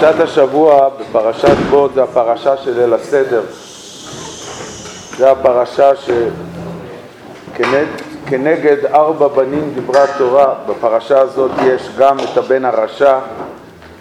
[0.00, 3.42] פרשת השבוע בפרשת בו זה הפרשה של ליל הסדר.
[5.16, 5.90] זה הפרשה
[7.56, 10.54] שכנגד ארבע בנים דיברה התורה.
[10.66, 13.18] בפרשה הזאת יש גם את הבן הרשע,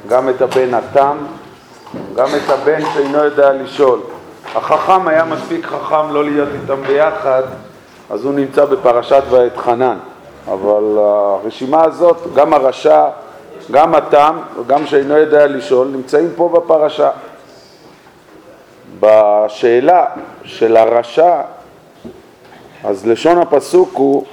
[0.07, 1.17] גם את הבן התם,
[2.15, 3.99] גם את הבן שאינו יודע לשאול.
[4.55, 7.43] החכם היה מספיק חכם לא להיות איתם ביחד,
[8.09, 9.97] אז הוא נמצא בפרשת ואתחנן.
[10.47, 13.05] אבל הרשימה הזאת, גם הרשע
[13.71, 17.09] גם התם וגם שאינו יודע לשאול נמצאים פה בפרשה.
[18.99, 20.05] בשאלה
[20.43, 21.41] של הרשע,
[22.83, 24.25] אז לשון הפסוק הוא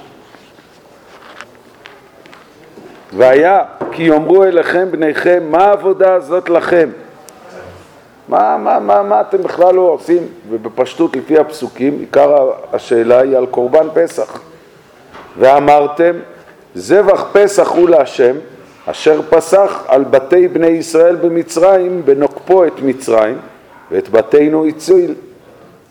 [3.13, 6.89] והיה כי יאמרו אליכם בניכם מה העבודה הזאת לכם?
[8.27, 10.27] מה, מה, מה, מה אתם בכלל לא עושים?
[10.49, 14.39] ובפשטות לפי הפסוקים עיקר השאלה היא על קורבן פסח
[15.37, 16.15] ואמרתם
[16.75, 18.35] זבח פסח הוא להשם
[18.91, 23.37] אשר פסח על בתי בני ישראל במצרים בנוקפו את מצרים
[23.91, 25.13] ואת בתינו הציל.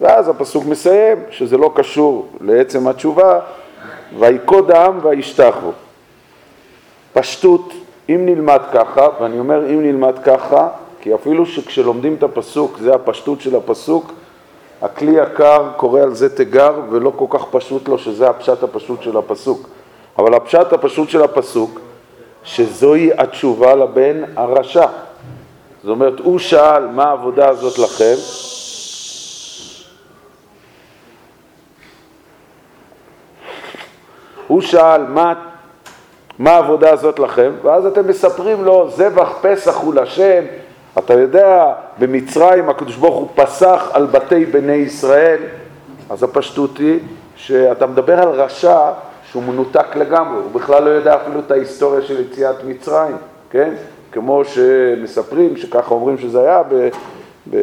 [0.00, 3.40] ואז הפסוק מסיים שזה לא קשור לעצם התשובה
[4.18, 5.72] ויקוד העם וישתחו
[7.12, 7.72] פשטות
[8.08, 10.68] אם נלמד ככה ואני אומר אם נלמד ככה
[11.00, 14.12] כי אפילו שכשלומדים את הפסוק זה הפשטות של הפסוק
[14.82, 19.16] הכלי יקר קורא על זה תיגר ולא כל כך פשוט לו שזה הפשט הפשוט של
[19.16, 19.68] הפסוק.
[20.18, 21.80] אבל הפשט הפשוט של הפסוק
[22.46, 24.86] שזוהי התשובה לבן הרשע.
[25.82, 28.14] זאת אומרת, הוא שאל מה העבודה הזאת לכם,
[34.46, 35.06] הוא שאל
[36.38, 40.44] מה, העבודה הזאת לכם, ואז אתם מספרים לו, זבח פסח הוא לשם,
[40.98, 45.38] אתה יודע, במצרים הקדוש ברוך הוא פסח על בתי בני ישראל,
[46.10, 46.98] אז הפשטות היא
[47.36, 48.90] שאתה מדבר על רשע
[49.36, 53.16] שהוא מנותק לגמרי, הוא בכלל לא יודע אפילו את ההיסטוריה של יציאת מצרים,
[53.50, 53.74] כן?
[54.12, 56.88] כמו שמספרים, שככה אומרים שזה היה, ב,
[57.50, 57.56] ב,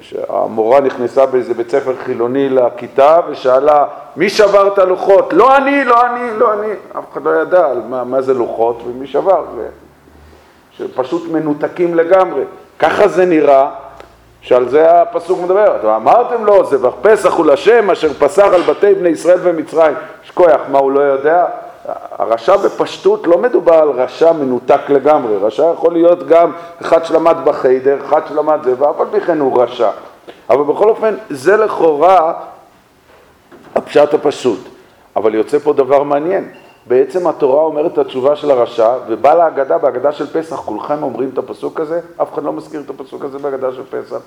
[0.00, 3.86] שהמורה נכנסה באיזה בית ספר חילוני לכיתה ושאלה
[4.16, 5.32] מי שבר את הלוחות?
[5.32, 6.72] לא אני, לא אני, לא אני.
[6.98, 9.66] אף אחד לא ידע על מה, מה זה לוחות ומי שבר, ו...
[10.72, 12.42] שפשוט מנותקים לגמרי.
[12.78, 13.70] ככה זה נראה
[14.40, 15.96] שעל זה הפסוק מדבר.
[15.96, 19.94] אמרתם לו, זבח פסח הוא לשם אשר פסח על בתי בני ישראל ומצרים.
[20.24, 21.46] יש כוח, מה הוא לא יודע?
[22.18, 27.96] הרשע בפשטות לא מדובר על רשע מנותק לגמרי, רשע יכול להיות גם אחד שלמד בחיידר,
[28.08, 29.90] אחד שלמד זה, ואף על פי כן הוא רשע.
[30.50, 32.32] אבל בכל אופן, זה לכאורה
[33.74, 34.58] הפשט הפשוט.
[35.16, 36.48] אבל יוצא פה דבר מעניין.
[36.88, 41.38] בעצם התורה אומרת את התשובה של הרשע, ובא להגדה, בהגדה של פסח, כולכם אומרים את
[41.38, 42.00] הפסוק הזה?
[42.22, 44.20] אף אחד לא מזכיר את הפסוק הזה בהגדה של פסח.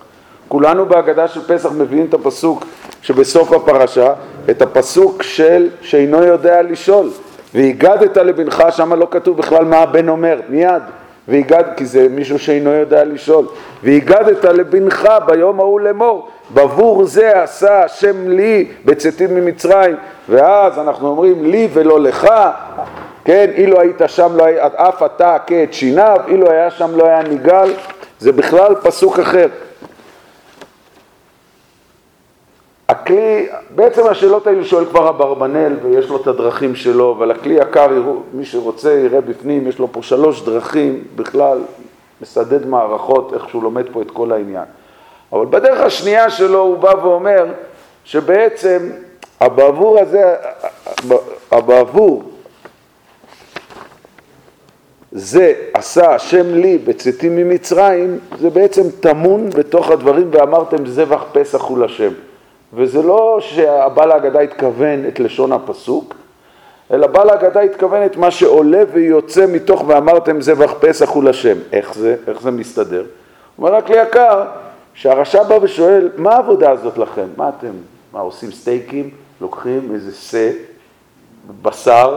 [0.48, 2.66] כולנו בהגדה של פסח מביאים את הפסוק
[3.02, 4.14] שבסוף הפרשה,
[4.50, 7.10] את הפסוק של שאינו יודע לשאול.
[7.54, 10.82] והגדת לבנך, שם לא כתוב בכלל מה הבן אומר, מיד.
[11.28, 13.46] והגד, כי זה מישהו שאינו יודע לשאול.
[13.84, 19.96] והגדת לבנך ביום ההוא לאמור, בבור זה עשה השם לי בצאתים ממצרים.
[20.30, 22.28] ואז אנחנו אומרים לי ולא לך,
[23.26, 27.06] כן, אילו היית שם, לא היה, אף אתה הכה את שיניו, אילו היה שם לא
[27.06, 27.74] היה ניגל,
[28.20, 29.48] זה בכלל פסוק אחר.
[32.90, 37.88] הכלי, בעצם השאלות האלו שואל כבר אברבנאל ויש לו את הדרכים שלו, אבל הכלי יקר,
[38.34, 41.58] מי שרוצה יראה בפנים, יש לו פה שלוש דרכים בכלל,
[42.22, 44.64] מסדד מערכות, איך שהוא לומד פה את כל העניין.
[45.34, 47.46] אבל בדרך השנייה שלו הוא בא ואומר
[48.04, 48.90] שבעצם
[49.42, 50.36] הבעבור הזה,
[51.52, 52.24] הבעבור
[55.12, 61.78] זה עשה השם לי בצאתי ממצרים, זה בעצם טמון בתוך הדברים ואמרתם זבח פסח הוא
[61.78, 62.12] לשם.
[62.74, 66.16] וזה לא שהבעל ההגדה התכוון את לשון הפסוק,
[66.92, 71.58] אלא בעל ההגדה התכוון את מה שעולה ויוצא מתוך ואמרתם זבח פסח הוא לשם.
[71.72, 72.16] איך זה?
[72.28, 73.04] איך זה מסתדר?
[73.56, 74.44] הוא אומר רק ליקר,
[74.94, 77.28] שהרשע בא ושואל, מה העבודה הזאת לכם?
[77.38, 77.72] מה אתם,
[78.14, 79.10] מה עושים סטייקים?
[79.42, 80.50] לוקחים איזה שא,
[81.62, 82.16] בשר,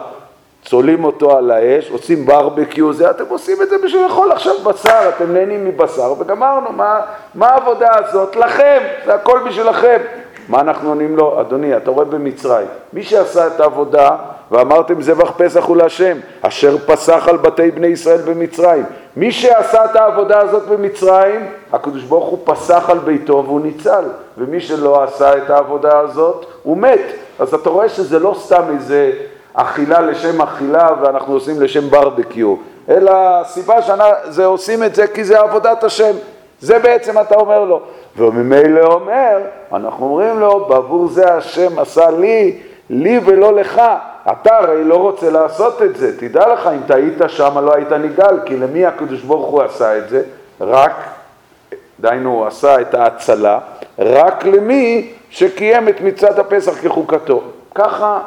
[0.64, 5.08] צולים אותו על האש, עושים ברבקיו, זה, אתם עושים את זה בשביל לאכול עכשיו בשר,
[5.16, 7.00] אתם נהנים מבשר, וגמרנו, מה,
[7.34, 8.36] מה העבודה הזאת?
[8.36, 9.98] לכם, זה הכל בשבילכם.
[10.48, 11.40] מה אנחנו עונים לו?
[11.40, 14.16] אדוני, אתה רואה במצרים, מי שעשה את העבודה
[14.50, 18.84] ואמרתם זבח פסח הוא להשם, אשר פסח על בתי בני ישראל במצרים.
[19.16, 24.04] מי שעשה את העבודה הזאת במצרים, הקדוש ברוך הוא פסח על ביתו והוא ניצל,
[24.38, 27.00] ומי שלא עשה את העבודה הזאת, הוא מת.
[27.38, 29.12] אז אתה רואה שזה לא סתם איזה
[29.54, 32.54] אכילה לשם אכילה ואנחנו עושים לשם ברבקיו,
[32.88, 36.12] אלא הסיבה שזה עושים את זה כי זה עבודת השם.
[36.60, 37.80] זה בעצם אתה אומר לו.
[38.16, 39.38] וממילא אומר,
[39.72, 42.58] אנחנו אומרים לו, בעבור זה השם עשה לי,
[42.90, 43.82] לי ולא לך.
[44.32, 48.40] אתה הרי לא רוצה לעשות את זה, תדע לך, אם טעית שם לא היית נגאל,
[48.46, 50.22] כי למי הקדוש ברוך הוא עשה את זה?
[50.60, 50.92] רק,
[52.00, 53.58] דהיינו הוא עשה את ההצלה,
[53.98, 57.42] רק למי שקיים את מצוות הפסח כחוקתו.
[57.74, 58.20] ככה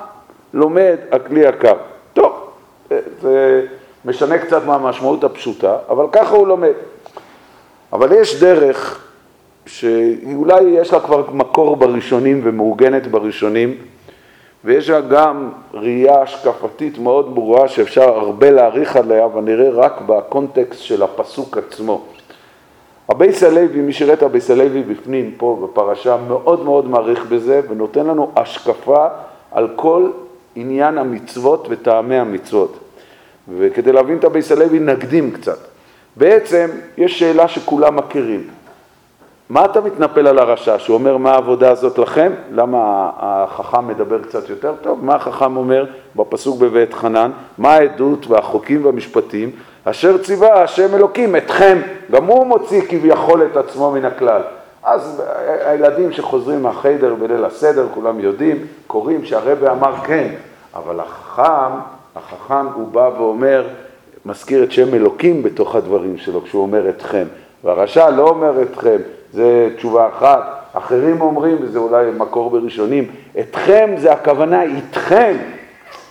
[0.54, 1.76] לומד הכלי יקר.
[2.14, 2.50] טוב,
[3.22, 3.66] זה
[4.06, 6.74] משנה קצת מהמשמעות הפשוטה, אבל ככה הוא לומד.
[7.94, 9.04] אבל יש דרך
[9.66, 13.78] שאולי יש לה כבר מקור בראשונים ומעוגנת בראשונים,
[14.68, 21.04] ויש לה גם ראייה השקפתית מאוד ברורה שאפשר הרבה להאריך עליה, ונראה רק בקונטקסט של
[21.04, 22.06] הפסוק עצמו.
[23.10, 28.06] הבייס הלוי, מי שראה את הבייס הלוי בפנים, פה בפרשה, מאוד מאוד מאריך בזה, ונותן
[28.06, 29.06] לנו השקפה
[29.52, 30.10] על כל
[30.56, 32.78] עניין המצוות וטעמי המצוות.
[33.58, 35.60] וכדי להבין את הבייס הלוי נקדים קצת.
[36.16, 36.68] בעצם
[36.98, 38.48] יש שאלה שכולם מכירים.
[39.50, 40.80] מה אתה מתנפל על הרשע?
[40.80, 42.32] שהוא אומר מה העבודה הזאת לכם?
[42.52, 45.06] למה החכם מדבר קצת יותר טוב?
[45.06, 45.86] מה החכם אומר
[46.16, 47.32] בפסוק בבית חנן?
[47.58, 49.52] מה העדות והחוקים והמשפטים?
[49.84, 51.78] אשר ציווה השם אלוקים אתכם.
[52.12, 54.42] גם הוא מוציא כביכול את עצמו מן הכלל.
[54.84, 55.24] אז
[55.66, 58.58] הילדים שחוזרים מהחיידר בליל הסדר, כולם יודעים,
[58.88, 60.28] קוראים שהרבה אמר כן,
[60.76, 61.76] אבל החכם,
[62.16, 63.68] החכם הוא בא ואומר,
[64.26, 67.24] מזכיר את שם אלוקים בתוך הדברים שלו כשהוא אומר אתכם.
[67.64, 68.98] והרשע לא אומר אתכם,
[69.34, 70.58] זה תשובה אחת.
[70.74, 73.08] אחרים אומרים, וזה אולי מקור בראשונים,
[73.40, 75.36] אתכם זה הכוונה איתכם,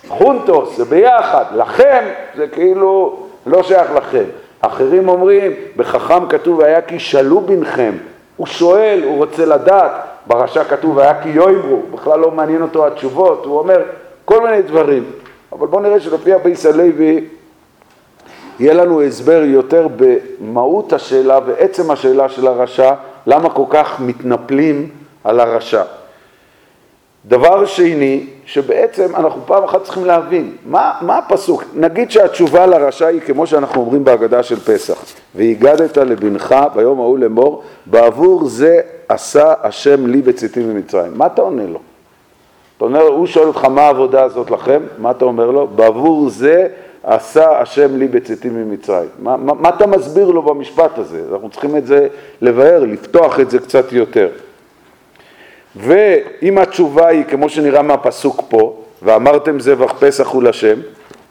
[0.07, 2.05] חונטוס, זה ביחד, לכם
[2.35, 4.23] זה כאילו לא שייך לכם.
[4.61, 7.91] אחרים אומרים, בחכם כתוב היה כי שאלו בנכם,
[8.37, 9.91] הוא שואל, הוא רוצה לדעת,
[10.27, 13.81] ברשע כתוב היה כי יאמרו, בכלל לא מעניין אותו התשובות, הוא אומר
[14.25, 15.03] כל מיני דברים.
[15.51, 17.25] אבל בואו נראה שלפי הבייס הלוי
[18.59, 22.93] יהיה לנו הסבר יותר במהות השאלה ועצם השאלה של הרשע,
[23.27, 24.89] למה כל כך מתנפלים
[25.23, 25.83] על הרשע.
[27.25, 31.63] דבר שני, שבעצם אנחנו פעם אחת צריכים להבין, מה, מה הפסוק?
[31.75, 35.03] נגיד שהתשובה לרשע היא כמו שאנחנו אומרים בהגדה של פסח,
[35.35, 38.79] והגדת לבנך ביום ההוא לאמור, בעבור זה
[39.09, 41.17] עשה השם לי בצאתי ממצרים.
[41.17, 41.79] מה אתה עונה לו?
[42.77, 45.67] אתה אומר, הוא שואל אותך מה העבודה הזאת לכם, מה אתה אומר לו?
[45.67, 46.67] בעבור זה
[47.07, 49.09] עשה השם לי בצאתי ממצרים.
[49.19, 51.23] מה, מה, מה אתה מסביר לו במשפט הזה?
[51.31, 52.07] אנחנו צריכים את זה
[52.41, 54.29] לבאר, לפתוח את זה קצת יותר.
[55.75, 60.79] ואם התשובה היא, כמו שנראה מהפסוק פה, ואמרתם זבח פסח הוא לשם,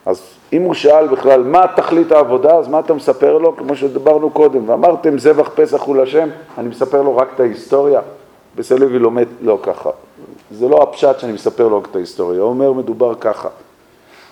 [0.06, 3.56] אז אם הוא שאל בכלל מה תכלית העבודה, אז מה אתה מספר לו?
[3.56, 6.28] כמו שדיברנו קודם, ואמרתם זבח פסח הוא לשם,
[6.58, 8.00] אני מספר לו רק את ההיסטוריה.
[8.56, 9.90] בסלוי לומד לא ככה.
[10.50, 13.48] זה לא הפשט שאני מספר לו רק את ההיסטוריה, הוא אומר מדובר ככה.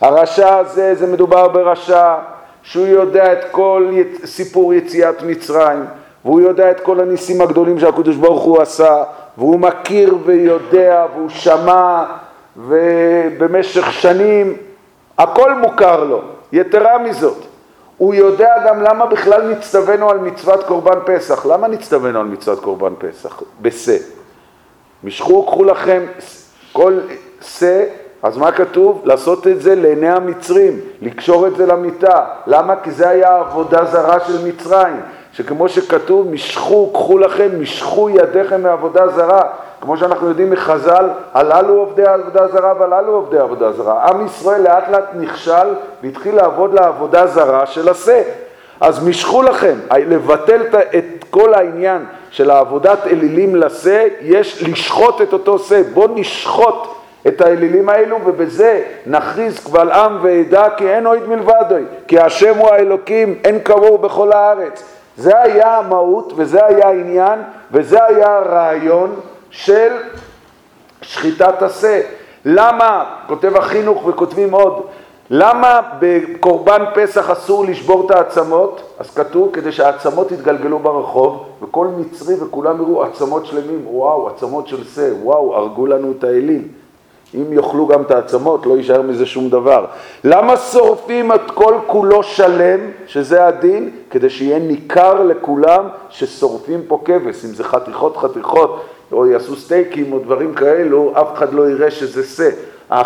[0.05, 2.15] הרשע הזה, זה מדובר ברשע
[2.63, 3.91] שהוא יודע את כל
[4.25, 5.85] סיפור יציאת מצרים,
[6.25, 9.05] והוא יודע את כל הניסים הגדולים שהקדוש ברוך הוא עשה,
[9.39, 12.05] והוא מכיר ויודע והוא שמע
[12.57, 14.57] ובמשך שנים
[15.19, 16.23] הכל מוכר לו.
[16.53, 17.39] יתרה מזאת,
[17.97, 21.47] הוא יודע גם למה בכלל נצטווינו על מצוות קורבן פסח.
[21.47, 23.43] למה נצטווינו על מצוות קורבן פסח?
[23.61, 23.97] בשה.
[25.05, 26.03] משכו קחו לכם
[26.73, 26.99] כל
[27.43, 27.85] שא,
[28.25, 29.03] אז מה כתוב?
[29.05, 32.25] לעשות את זה לעיני המצרים, לקשור את זה למיטה.
[32.47, 32.77] למה?
[32.77, 35.01] כי זה היה עבודה זרה של מצרים.
[35.33, 39.41] שכמו שכתוב, משכו, קחו לכם, משכו ידיכם מעבודה זרה.
[39.81, 44.09] כמו שאנחנו יודעים מחז"ל, הללו עובדי עבודה זרה והללו עובדי עבודה זרה.
[44.09, 48.23] עם ישראל לאט לאט נכשל והתחיל לעבוד לעבודה זרה של עשה.
[48.81, 50.63] אז משכו לכם, לבטל
[50.99, 55.83] את כל העניין של העבודת אלילים לשה, יש לשחוט את אותו שה.
[55.93, 56.94] בואו נשחוט
[57.29, 62.69] את האלילים האלו ובזה נכריז קבל עם ועדה כי אין אוהד מלבדוי, כי השם הוא
[62.71, 64.85] האלוקים, אין כמוהו בכל הארץ.
[65.17, 67.39] זה היה המהות וזה היה העניין
[67.73, 69.93] וזה היה הרעיון של
[71.03, 72.01] שחיטת השה.
[72.45, 74.87] למה, כותב החינוך וכותבים עוד,
[75.31, 78.95] למה בקורבן פסח אסור לשבור את העצמות?
[78.99, 84.85] אז כתוב כדי שהעצמות יתגלגלו ברחוב וכל מצרי וכולם יראו עצמות שלמים, וואו, עצמות של
[84.85, 86.69] שה, וואו, הרגו לנו את האלים.
[87.35, 89.87] אם יאכלו גם את העצמות, לא יישאר מזה שום דבר.
[90.25, 93.91] למה שורפים את כל כולו שלם, שזה הדין?
[94.11, 100.19] כדי שיהיה ניכר לכולם ששורפים פה כבש, אם זה חתיכות חתיכות, או יעשו סטייקים או
[100.19, 102.51] דברים כאלו, אף אחד לא יראה שזה שא.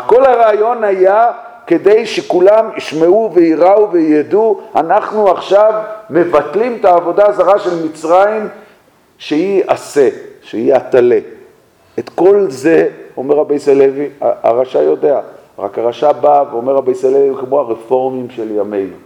[0.07, 1.27] כל הרעיון היה
[1.67, 5.73] כדי שכולם ישמעו וייראו וידעו, אנחנו עכשיו
[6.11, 8.49] מבטלים את העבודה הזרה של מצרים
[9.19, 10.09] שהיא עשה,
[10.43, 11.19] שהיא הטלה.
[11.99, 15.21] את כל זה אומר רבי סלוי, הרשע יודע,
[15.59, 18.97] רק הרשע בא ואומר רבי סלוי כמו הרפורמים של ימינו.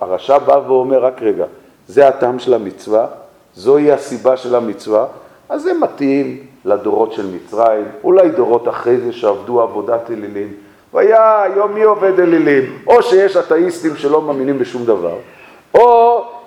[0.00, 1.44] הרשע בא ואומר, רק רגע,
[1.88, 3.06] זה הטעם של המצווה,
[3.54, 5.06] זוהי הסיבה של המצווה,
[5.48, 10.52] אז זה מתאים לדורות של מצרים, אולי דורות אחרי זה שעבדו עבודת אלילים,
[10.94, 15.16] והיה היום מי עובד אלילים, או שיש אתאיסטים שלא מאמינים בשום דבר,
[15.74, 16.01] או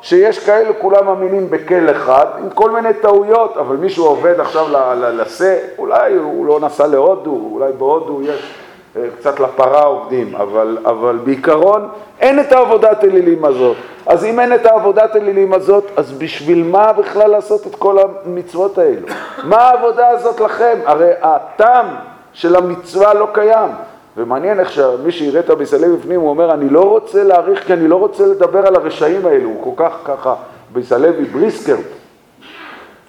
[0.06, 4.66] שיש כאלה כולם מאמינים בכל אחד, עם כל מיני טעויות, אבל מישהו עובד עכשיו
[5.14, 8.54] לשה, אולי הוא לא נסע להודו, אולי בהודו יש
[8.96, 11.88] אה, קצת לפרה עובדים, אבל, אבל בעיקרון
[12.20, 13.78] אין את העבודת אלילים הזאת.
[14.06, 18.78] אז אם אין את העבודת אלילים הזאת, אז בשביל מה בכלל לעשות את כל המצוות
[18.78, 19.08] האלו?
[19.44, 20.78] מה העבודה הזאת לכם?
[20.86, 21.86] הרי הטעם
[22.34, 23.70] של המצווה לא קיים.
[24.18, 27.88] ומעניין איך שמי שיראה את הביסלב בפנים, הוא אומר, אני לא רוצה להעריך כי אני
[27.88, 30.36] לא רוצה לדבר על הרשעים האלו, הוא כל כך ככה,
[30.74, 31.76] ביסלבי בריסקר,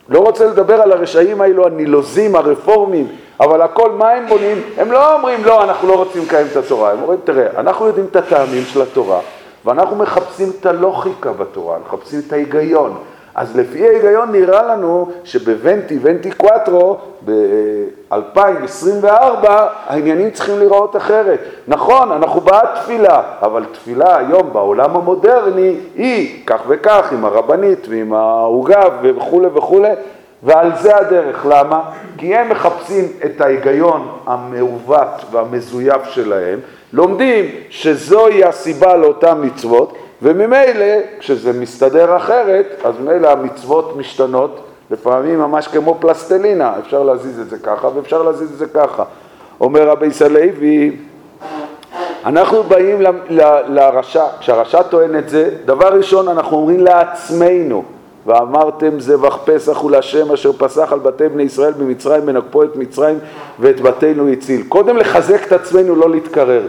[0.09, 3.09] לא רוצה לדבר על הרשעים האלו, הנילוזים, הרפורמים,
[3.41, 4.63] אבל הכל, מה הם בונים?
[4.77, 8.07] הם לא אומרים, לא, אנחנו לא רוצים לקיים את התורה, הם אומרים, תראה, אנחנו יודעים
[8.11, 9.21] את הטעמים של התורה,
[9.65, 12.99] ואנחנו מחפשים את הלוכיקה בתורה, מחפשים את ההיגיון.
[13.37, 19.49] אז לפי ההיגיון נראה לנו שבוונטי, ונטי קוואטרו, ב-2024,
[19.87, 21.41] העניינים צריכים להיראות אחרת.
[21.69, 28.13] נכון, אנחנו בעד תפילה, אבל תפילה היום בעולם המודרני היא כך וכך, עם הרבנית ועם
[28.13, 29.93] העוגה וכולי וכולי,
[30.43, 31.47] ועל זה הדרך.
[31.49, 31.81] למה?
[32.19, 36.61] כי הם מחפשים את ההיגיון המעוות והמזויף שלהם,
[36.93, 45.69] לומדים שזוהי הסיבה לאותן מצוות, וממילא, כשזה מסתדר אחרת, אז ממילא המצוות משתנות, לפעמים ממש
[45.69, 49.05] כמו פלסטלינה, אפשר להזיז את זה ככה ואפשר להזיז את זה ככה.
[49.61, 50.97] אומר רבי סלוי,
[52.27, 57.85] אנחנו באים ל, ל, לרשע, כשהרשע טוען את זה, דבר ראשון אנחנו אומרים לעצמנו,
[58.27, 63.19] ואמרתם זבח פסח הוא להשם אשר פסח על בתי בני ישראל במצרים ונקפו את מצרים
[63.59, 64.63] ואת בתינו הציל.
[64.69, 66.63] קודם לחזק את עצמנו, לא להתקרר.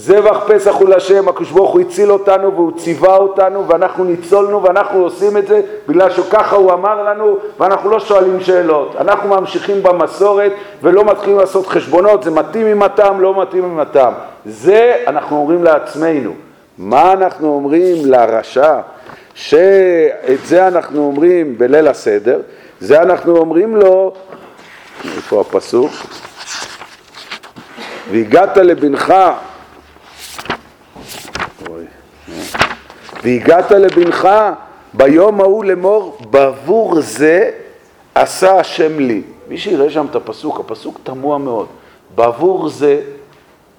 [0.00, 5.02] זבח פסח הוא להשם, הקדוש ברוך הוא הציל אותנו והוא ציווה אותנו ואנחנו ניצולנו ואנחנו
[5.02, 10.52] עושים את זה בגלל שככה הוא אמר לנו ואנחנו לא שואלים שאלות, אנחנו ממשיכים במסורת
[10.82, 14.12] ולא מתחילים לעשות חשבונות, זה מתאים עם הטעם, לא מתאים עם הטעם.
[14.46, 16.32] זה אנחנו אומרים לעצמנו.
[16.78, 18.80] מה אנחנו אומרים לרשע?
[19.34, 22.40] שאת זה אנחנו אומרים בליל הסדר,
[22.80, 24.12] זה אנחנו אומרים לו,
[25.04, 25.90] איפה הפסוק?
[28.10, 29.14] והגעת לבנך
[33.22, 34.28] והגעת לבנך
[34.94, 37.50] ביום ההוא לאמור, בעבור זה
[38.14, 39.22] עשה השם לי.
[39.48, 41.66] מי שיראה שם את הפסוק, הפסוק תמוה מאוד.
[42.14, 43.00] בעבור זה,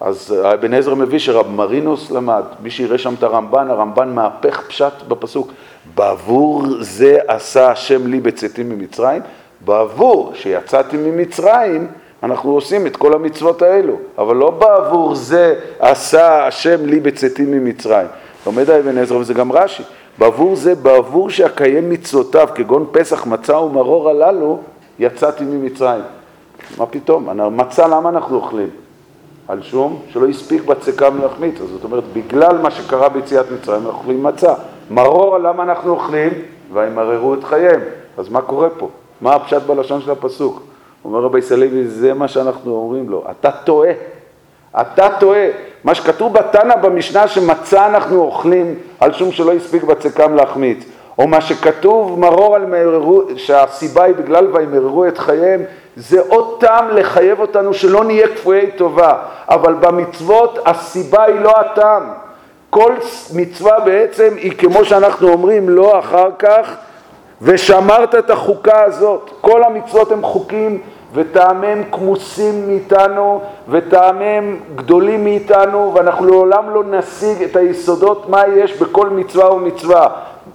[0.01, 4.93] אז אבן עזרא מביא שרב מרינוס למד, מי שיראה שם את הרמב"ן, הרמב"ן מהפך פשט
[5.07, 5.51] בפסוק.
[5.95, 9.21] בעבור זה עשה השם לי בצאתי ממצרים,
[9.65, 11.87] בעבור שיצאתי ממצרים,
[12.23, 18.07] אנחנו עושים את כל המצוות האלו, אבל לא בעבור זה עשה השם לי בצאתי ממצרים.
[18.45, 19.83] לומד האבן עזרא וזה גם רש"י,
[20.17, 24.59] בעבור זה, בעבור שאקיים מצוותיו, כגון פסח, מצה ומרור הללו,
[24.99, 26.03] יצאתי ממצרים.
[26.77, 27.57] מה פתאום?
[27.57, 28.69] מצה למה אנחנו אוכלים?
[29.47, 34.23] על שום שלא הספיק בצקה מלחמית, זאת אומרת, בגלל מה שקרה ביציאת מצרים אנחנו אוכלים
[34.23, 34.53] מצה.
[34.91, 36.31] מרור למה אנחנו אוכלים?
[36.73, 37.81] וימררו את חייהם.
[38.17, 38.89] אז מה קורה פה?
[39.21, 40.61] מה הפשט בלשון של הפסוק?
[41.05, 43.91] אומר רבי סלוי, זה מה שאנחנו אומרים לו, אתה טועה.
[44.81, 45.47] אתה טועה.
[45.83, 50.85] מה שכתוב בתנא במשנה שמצה אנחנו אוכלים על שום שלא הספיק בצקם להחמיץ,
[51.19, 55.61] או מה שכתוב מרור על מררו, שהסיבה היא בגלל וימררו את חייהם,
[55.95, 59.13] זה עוד טעם לחייב אותנו שלא נהיה כפויי טובה,
[59.49, 62.03] אבל במצוות הסיבה היא לא הטעם.
[62.69, 62.93] כל
[63.35, 66.75] מצווה בעצם היא כמו שאנחנו אומרים לא אחר כך
[67.41, 69.29] ושמרת את החוקה הזאת.
[69.41, 70.81] כל המצוות הם חוקים
[71.13, 79.09] וטעמיהם כמוסים מאיתנו וטעמיהם גדולים מאיתנו ואנחנו לעולם לא נשיג את היסודות מה יש בכל
[79.09, 80.07] מצווה ומצווה.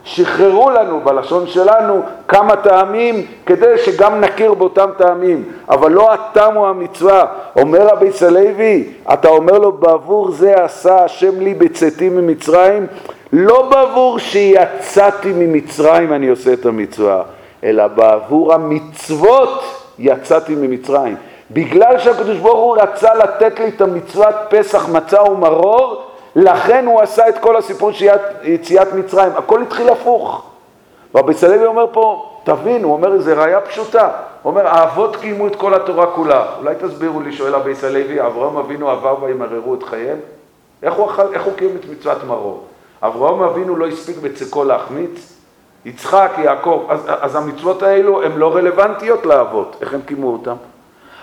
[0.05, 6.67] שחררו לנו בלשון שלנו כמה טעמים כדי שגם נכיר באותם טעמים, אבל לא הטעם הוא
[6.67, 7.25] המצווה.
[7.57, 12.87] אומר רבי סלוי, אתה אומר לו בעבור זה עשה השם לי בצאתי ממצרים,
[13.33, 17.23] לא בעבור שיצאתי ממצרים אני עושה את המצווה,
[17.65, 21.17] אלא בעבור המצוות יצאתי ממצרים.
[21.51, 26.03] בגלל שהקדוש ברוך הוא רצה לתת לי את המצוות פסח, מצה ומרור,
[26.37, 28.07] לכן הוא עשה את כל הסיפור של
[28.43, 29.33] יציאת מצרים.
[29.37, 30.43] הכל התחיל הפוך.
[31.15, 34.11] רבי סלוי אומר פה, תבין, הוא אומר, איזה ראייה פשוטה.
[34.43, 36.47] הוא אומר, האבות קיימו את כל התורה כולה.
[36.59, 40.19] אולי תסבירו לי, שואל רבי סלוי, אברהם אבינו עבר וימררו את חייהם?
[40.83, 42.65] איך הוא, איך הוא קיים את מצוות מרור?
[43.03, 45.36] אברהם אבינו לא הספיק בצקו להחמיץ?
[45.87, 50.55] יצחק, יעקב, אז, אז המצוות האלו הן לא רלוונטיות לאבות, איך הם קיימו אותן?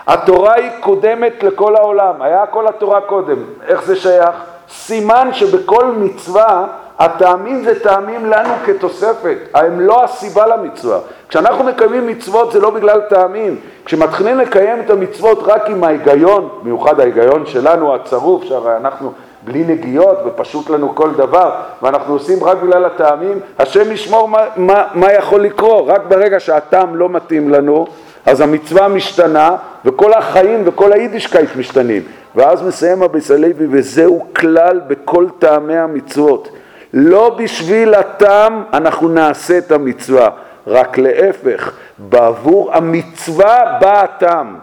[0.07, 4.35] התורה היא קודמת לכל העולם, היה כל התורה קודם, איך זה שייך?
[4.69, 6.67] סימן שבכל מצווה
[6.99, 10.99] הטעמים זה טעמים לנו כתוספת, הם לא הסיבה למצווה.
[11.29, 16.99] כשאנחנו מקיימים מצוות זה לא בגלל טעמים, כשמתחילים לקיים את המצוות רק עם ההיגיון, במיוחד
[16.99, 19.11] ההיגיון שלנו הצרוף, שהרי אנחנו
[19.43, 24.83] בלי נגיעות ופשוט לנו כל דבר, ואנחנו עושים רק בגלל הטעמים, השם ישמור מה, מה,
[24.93, 27.87] מה יכול לקרות, רק ברגע שהטעם לא מתאים לנו,
[28.25, 32.01] אז המצווה משתנה, וכל החיים וכל היידישקייט משתנים.
[32.35, 36.49] ואז מסיים אביס הלוי, וזהו כלל בכל טעמי המצוות.
[36.93, 40.29] לא בשביל הטעם אנחנו נעשה את המצווה,
[40.67, 44.55] רק להפך, בעבור המצווה בא הטעם.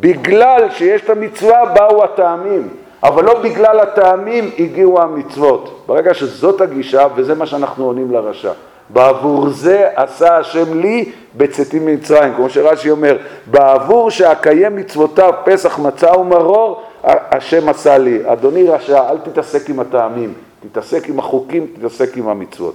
[0.00, 2.68] בגלל שיש את המצווה באו הטעמים,
[3.02, 5.84] אבל לא בגלל הטעמים הגיעו המצוות.
[5.86, 8.52] ברגע שזאת הגישה, וזה מה שאנחנו עונים לרשע.
[8.90, 16.18] בעבור זה עשה השם לי בצאתי ממצרים, כמו שרש"י אומר, בעבור שאקיים מצוותיו פסח מצה
[16.18, 18.18] ומרור, השם עשה לי.
[18.26, 22.74] אדוני רשע, אל תתעסק עם הטעמים, תתעסק עם החוקים, תתעסק עם המצוות.